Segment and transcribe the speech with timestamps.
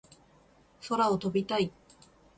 [0.87, 1.71] 空を飛びたい